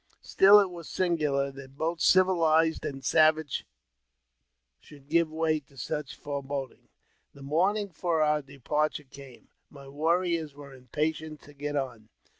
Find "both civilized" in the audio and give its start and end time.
1.77-2.85